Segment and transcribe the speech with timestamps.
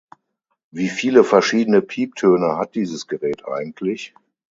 [0.71, 4.15] Wieviele verschiedene Pieptöne hat dieses Gerät eigentlich?